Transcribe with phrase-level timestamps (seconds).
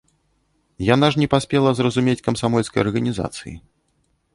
[0.93, 3.53] Яна ж не паспела зразумець камсамольскай арганізацыі.